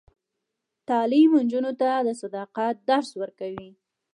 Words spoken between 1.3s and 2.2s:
نجونو ته د